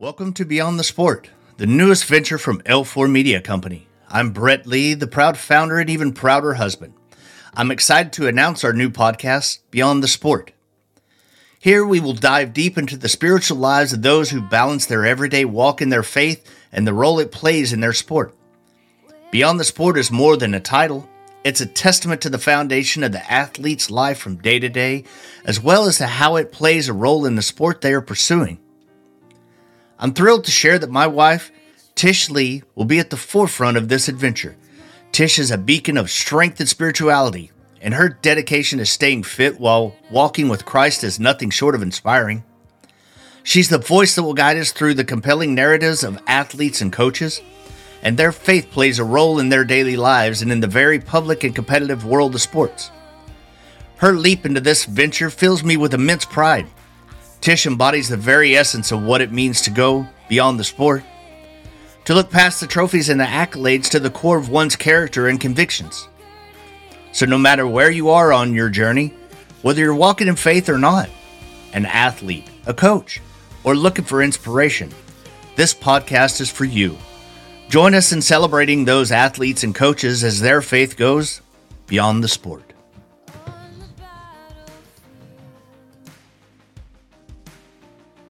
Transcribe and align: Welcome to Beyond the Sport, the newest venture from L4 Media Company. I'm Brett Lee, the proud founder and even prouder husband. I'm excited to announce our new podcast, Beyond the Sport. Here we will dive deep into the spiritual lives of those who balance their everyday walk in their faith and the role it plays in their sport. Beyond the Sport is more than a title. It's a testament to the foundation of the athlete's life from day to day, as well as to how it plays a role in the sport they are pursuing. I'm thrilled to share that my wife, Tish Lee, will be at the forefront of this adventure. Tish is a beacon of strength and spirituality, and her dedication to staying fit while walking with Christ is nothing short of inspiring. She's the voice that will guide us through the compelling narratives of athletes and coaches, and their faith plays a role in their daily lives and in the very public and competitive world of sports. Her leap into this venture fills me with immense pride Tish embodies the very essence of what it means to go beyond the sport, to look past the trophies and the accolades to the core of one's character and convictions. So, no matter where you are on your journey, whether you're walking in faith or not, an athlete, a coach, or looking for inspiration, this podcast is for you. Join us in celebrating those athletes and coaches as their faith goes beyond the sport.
Welcome 0.00 0.32
to 0.32 0.46
Beyond 0.46 0.78
the 0.78 0.82
Sport, 0.82 1.28
the 1.58 1.66
newest 1.66 2.06
venture 2.06 2.38
from 2.38 2.62
L4 2.62 3.10
Media 3.10 3.38
Company. 3.38 3.86
I'm 4.08 4.30
Brett 4.30 4.66
Lee, 4.66 4.94
the 4.94 5.06
proud 5.06 5.36
founder 5.36 5.78
and 5.78 5.90
even 5.90 6.14
prouder 6.14 6.54
husband. 6.54 6.94
I'm 7.52 7.70
excited 7.70 8.10
to 8.14 8.26
announce 8.26 8.64
our 8.64 8.72
new 8.72 8.88
podcast, 8.88 9.58
Beyond 9.70 10.02
the 10.02 10.08
Sport. 10.08 10.52
Here 11.58 11.84
we 11.84 12.00
will 12.00 12.14
dive 12.14 12.54
deep 12.54 12.78
into 12.78 12.96
the 12.96 13.10
spiritual 13.10 13.58
lives 13.58 13.92
of 13.92 14.00
those 14.00 14.30
who 14.30 14.40
balance 14.40 14.86
their 14.86 15.04
everyday 15.04 15.44
walk 15.44 15.82
in 15.82 15.90
their 15.90 16.02
faith 16.02 16.50
and 16.72 16.86
the 16.86 16.94
role 16.94 17.18
it 17.18 17.30
plays 17.30 17.70
in 17.70 17.80
their 17.80 17.92
sport. 17.92 18.34
Beyond 19.30 19.60
the 19.60 19.64
Sport 19.64 19.98
is 19.98 20.10
more 20.10 20.38
than 20.38 20.54
a 20.54 20.60
title. 20.60 21.10
It's 21.44 21.60
a 21.60 21.66
testament 21.66 22.22
to 22.22 22.30
the 22.30 22.38
foundation 22.38 23.04
of 23.04 23.12
the 23.12 23.30
athlete's 23.30 23.90
life 23.90 24.16
from 24.16 24.36
day 24.36 24.60
to 24.60 24.70
day, 24.70 25.04
as 25.44 25.60
well 25.60 25.84
as 25.84 25.98
to 25.98 26.06
how 26.06 26.36
it 26.36 26.52
plays 26.52 26.88
a 26.88 26.94
role 26.94 27.26
in 27.26 27.34
the 27.34 27.42
sport 27.42 27.82
they 27.82 27.92
are 27.92 28.00
pursuing. 28.00 28.60
I'm 30.02 30.14
thrilled 30.14 30.44
to 30.44 30.50
share 30.50 30.78
that 30.78 30.90
my 30.90 31.06
wife, 31.06 31.52
Tish 31.94 32.30
Lee, 32.30 32.62
will 32.74 32.86
be 32.86 32.98
at 32.98 33.10
the 33.10 33.18
forefront 33.18 33.76
of 33.76 33.88
this 33.88 34.08
adventure. 34.08 34.56
Tish 35.12 35.38
is 35.38 35.50
a 35.50 35.58
beacon 35.58 35.98
of 35.98 36.10
strength 36.10 36.58
and 36.58 36.68
spirituality, 36.68 37.50
and 37.82 37.92
her 37.92 38.08
dedication 38.08 38.78
to 38.78 38.86
staying 38.86 39.24
fit 39.24 39.60
while 39.60 39.94
walking 40.10 40.48
with 40.48 40.64
Christ 40.64 41.04
is 41.04 41.20
nothing 41.20 41.50
short 41.50 41.74
of 41.74 41.82
inspiring. 41.82 42.44
She's 43.42 43.68
the 43.68 43.76
voice 43.76 44.14
that 44.14 44.22
will 44.22 44.32
guide 44.32 44.56
us 44.56 44.72
through 44.72 44.94
the 44.94 45.04
compelling 45.04 45.54
narratives 45.54 46.02
of 46.02 46.22
athletes 46.26 46.80
and 46.80 46.90
coaches, 46.90 47.42
and 48.02 48.16
their 48.16 48.32
faith 48.32 48.70
plays 48.70 48.98
a 48.98 49.04
role 49.04 49.38
in 49.38 49.50
their 49.50 49.64
daily 49.64 49.98
lives 49.98 50.40
and 50.40 50.50
in 50.50 50.60
the 50.60 50.66
very 50.66 50.98
public 50.98 51.44
and 51.44 51.54
competitive 51.54 52.06
world 52.06 52.34
of 52.34 52.40
sports. 52.40 52.90
Her 53.96 54.14
leap 54.14 54.46
into 54.46 54.62
this 54.62 54.86
venture 54.86 55.28
fills 55.28 55.62
me 55.62 55.76
with 55.76 55.92
immense 55.92 56.24
pride 56.24 56.66
Tish 57.40 57.66
embodies 57.66 58.08
the 58.08 58.16
very 58.16 58.56
essence 58.56 58.92
of 58.92 59.02
what 59.02 59.22
it 59.22 59.32
means 59.32 59.62
to 59.62 59.70
go 59.70 60.06
beyond 60.28 60.58
the 60.58 60.64
sport, 60.64 61.02
to 62.04 62.14
look 62.14 62.30
past 62.30 62.60
the 62.60 62.66
trophies 62.66 63.08
and 63.08 63.18
the 63.18 63.24
accolades 63.24 63.88
to 63.90 64.00
the 64.00 64.10
core 64.10 64.38
of 64.38 64.50
one's 64.50 64.76
character 64.76 65.28
and 65.28 65.40
convictions. 65.40 66.08
So, 67.12 67.26
no 67.26 67.38
matter 67.38 67.66
where 67.66 67.90
you 67.90 68.10
are 68.10 68.32
on 68.32 68.54
your 68.54 68.68
journey, 68.68 69.14
whether 69.62 69.80
you're 69.80 69.94
walking 69.94 70.28
in 70.28 70.36
faith 70.36 70.68
or 70.68 70.78
not, 70.78 71.08
an 71.72 71.86
athlete, 71.86 72.48
a 72.66 72.74
coach, 72.74 73.20
or 73.64 73.74
looking 73.74 74.04
for 74.04 74.22
inspiration, 74.22 74.90
this 75.56 75.74
podcast 75.74 76.40
is 76.40 76.50
for 76.50 76.64
you. 76.64 76.96
Join 77.68 77.94
us 77.94 78.12
in 78.12 78.20
celebrating 78.20 78.84
those 78.84 79.12
athletes 79.12 79.64
and 79.64 79.74
coaches 79.74 80.24
as 80.24 80.40
their 80.40 80.60
faith 80.60 80.96
goes 80.96 81.40
beyond 81.86 82.22
the 82.22 82.28
sport. 82.28 82.72